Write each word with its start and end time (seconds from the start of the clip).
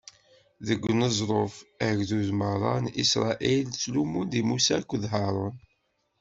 Deg 0.67 0.81
uneẓruf, 0.91 1.55
agdud 1.87 2.29
meṛṛa 2.39 2.73
n 2.83 2.85
Isṛayil 3.03 3.67
ttlummun 3.71 4.27
di 4.31 4.41
Musa 4.47 4.73
akked 4.79 5.03
Haṛun. 5.11 5.55